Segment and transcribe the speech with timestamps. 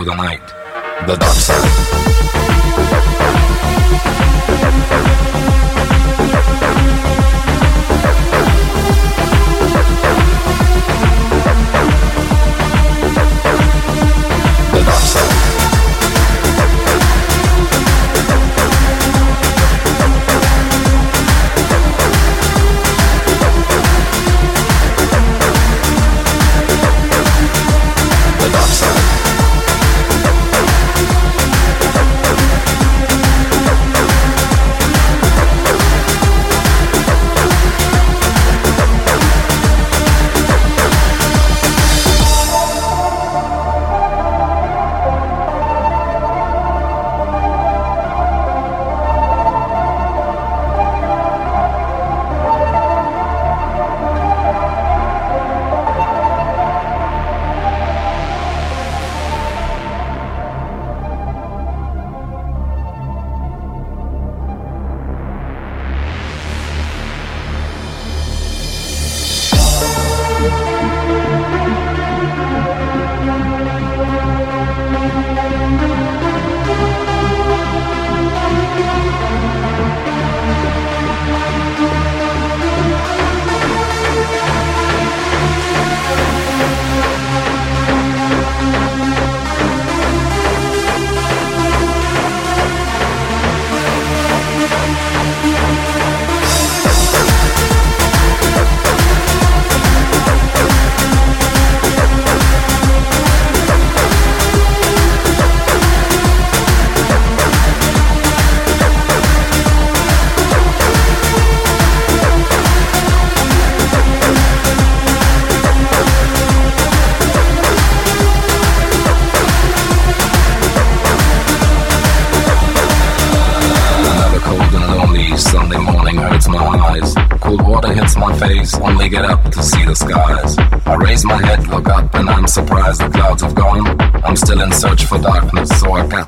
[0.00, 0.29] Rodaná.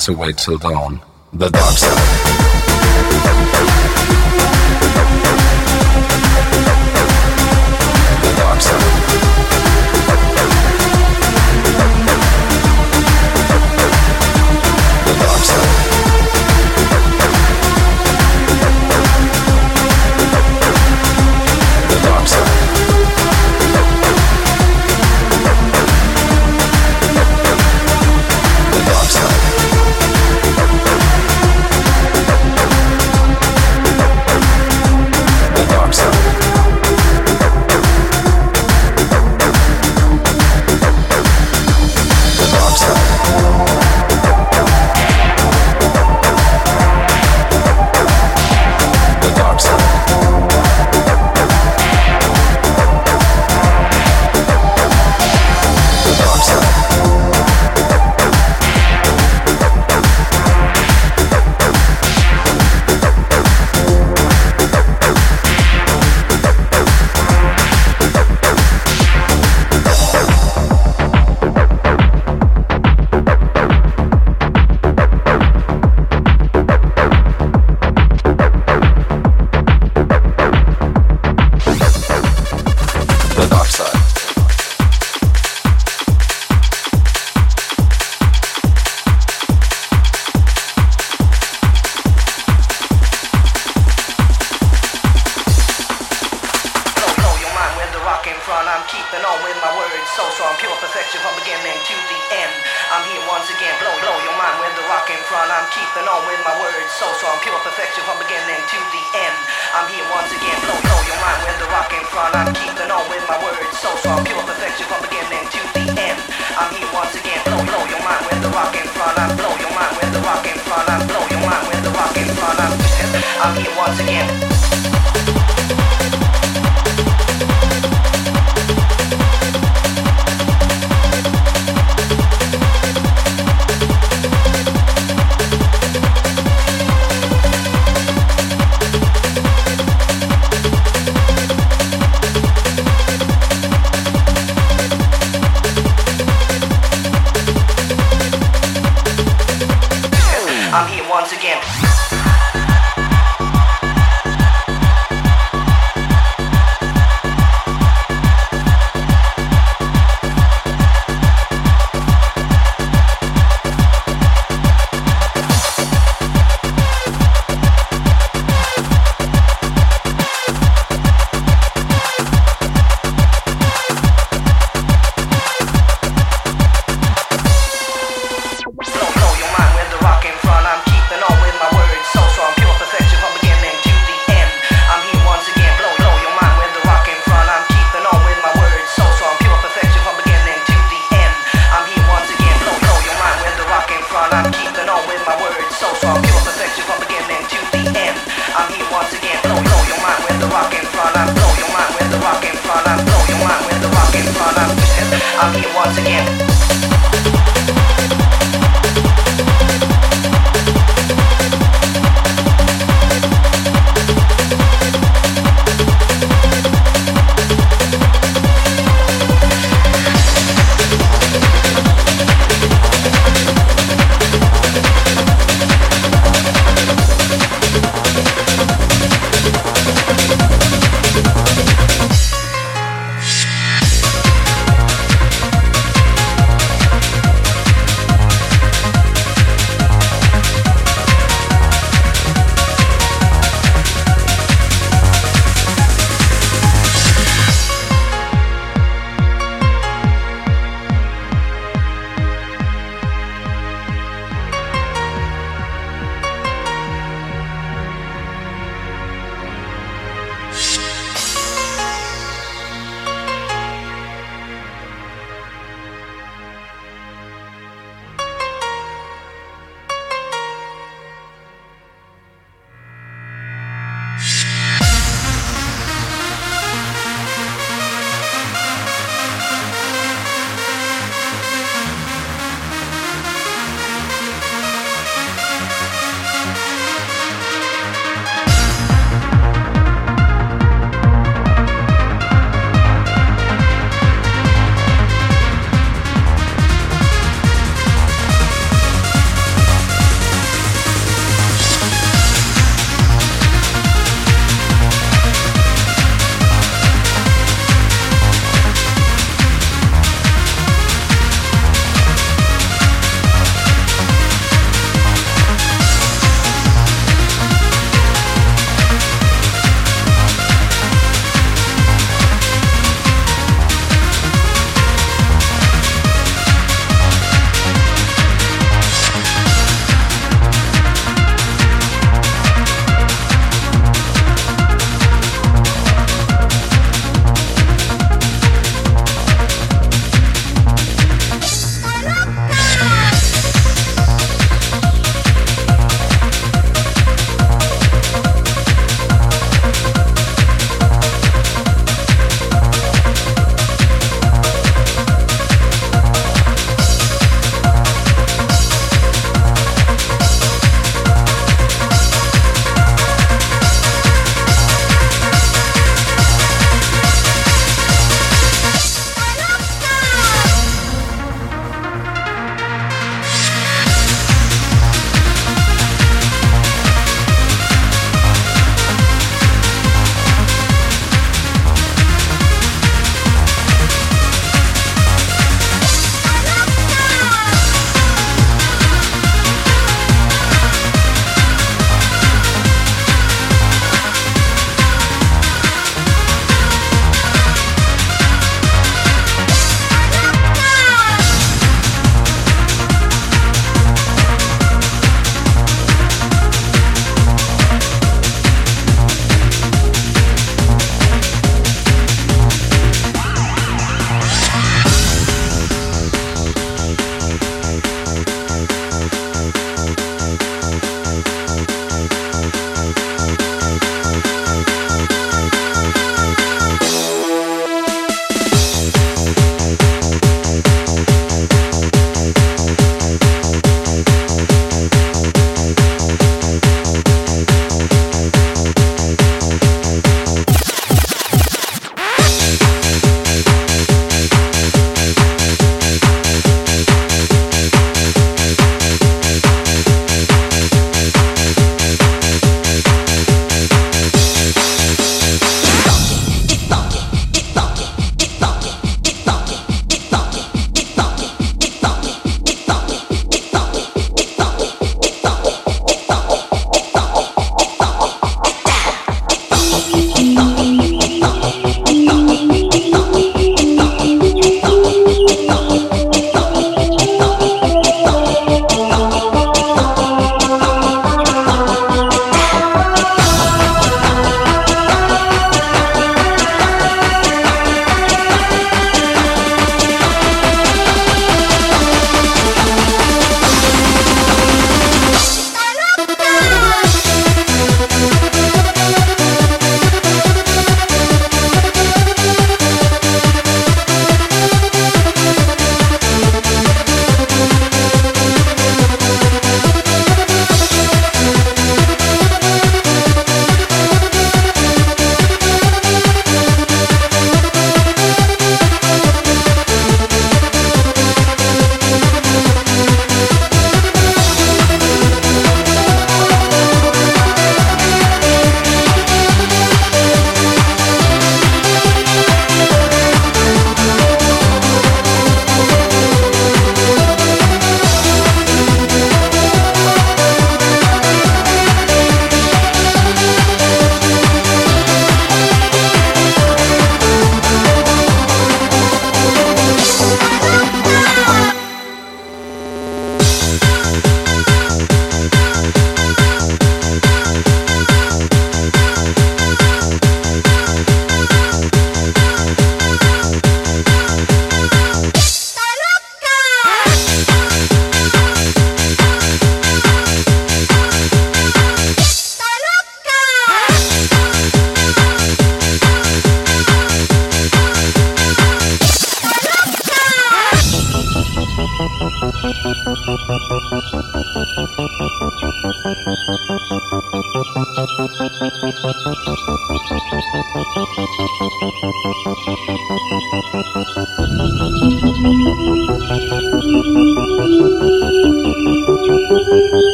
[0.00, 1.00] To wait till dawn.
[1.34, 2.49] The dark side.